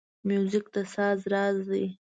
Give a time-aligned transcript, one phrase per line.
[0.27, 1.85] موزیک د ساز راز دی.